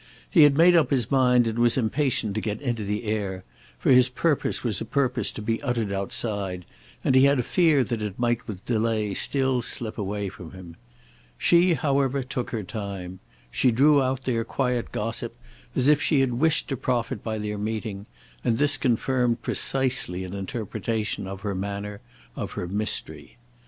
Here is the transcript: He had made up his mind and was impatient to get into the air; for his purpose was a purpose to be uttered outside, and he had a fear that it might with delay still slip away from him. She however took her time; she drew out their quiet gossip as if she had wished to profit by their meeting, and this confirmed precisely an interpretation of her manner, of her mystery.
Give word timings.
He 0.27 0.41
had 0.41 0.57
made 0.57 0.75
up 0.75 0.89
his 0.89 1.11
mind 1.11 1.45
and 1.45 1.59
was 1.59 1.77
impatient 1.77 2.33
to 2.33 2.41
get 2.41 2.59
into 2.59 2.83
the 2.83 3.03
air; 3.03 3.43
for 3.77 3.91
his 3.91 4.09
purpose 4.09 4.63
was 4.63 4.81
a 4.81 4.83
purpose 4.85 5.31
to 5.33 5.43
be 5.43 5.61
uttered 5.61 5.91
outside, 5.91 6.65
and 7.03 7.13
he 7.13 7.25
had 7.25 7.37
a 7.37 7.43
fear 7.43 7.83
that 7.83 8.01
it 8.01 8.17
might 8.17 8.47
with 8.47 8.65
delay 8.65 9.13
still 9.13 9.61
slip 9.61 9.99
away 9.99 10.27
from 10.27 10.53
him. 10.53 10.75
She 11.37 11.75
however 11.75 12.23
took 12.23 12.49
her 12.49 12.63
time; 12.63 13.19
she 13.51 13.69
drew 13.69 14.01
out 14.01 14.23
their 14.23 14.43
quiet 14.43 14.91
gossip 14.91 15.37
as 15.75 15.87
if 15.87 16.01
she 16.01 16.21
had 16.21 16.33
wished 16.33 16.67
to 16.69 16.75
profit 16.77 17.21
by 17.23 17.37
their 17.37 17.59
meeting, 17.59 18.07
and 18.43 18.57
this 18.57 18.77
confirmed 18.77 19.43
precisely 19.43 20.23
an 20.23 20.33
interpretation 20.33 21.27
of 21.27 21.41
her 21.41 21.53
manner, 21.53 22.01
of 22.35 22.53
her 22.53 22.67
mystery. 22.67 23.37